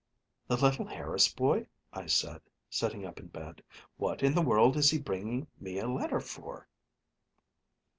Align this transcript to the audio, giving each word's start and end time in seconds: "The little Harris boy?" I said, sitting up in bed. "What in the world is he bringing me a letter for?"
"The 0.47 0.57
little 0.57 0.85
Harris 0.87 1.27
boy?" 1.31 1.67
I 1.93 2.07
said, 2.07 2.41
sitting 2.71 3.05
up 3.05 3.19
in 3.19 3.27
bed. 3.27 3.61
"What 3.97 4.23
in 4.23 4.33
the 4.33 4.41
world 4.41 4.75
is 4.75 4.89
he 4.89 4.97
bringing 4.97 5.45
me 5.59 5.77
a 5.77 5.87
letter 5.87 6.19
for?" 6.19 6.67